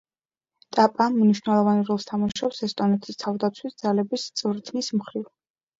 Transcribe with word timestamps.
ტაპა 0.77 1.05
მნიშვნელოვან 1.17 1.83
როლს 1.91 2.07
თამაშობს 2.13 2.65
ესტონეთის 2.69 3.21
თავდაცვის 3.27 3.79
ძალების 3.85 4.29
წვრთნის 4.45 4.95
მხრივ. 5.01 5.33